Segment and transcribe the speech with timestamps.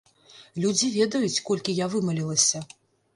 [0.61, 2.63] Людзі ведаюць, колькі я вымалілася.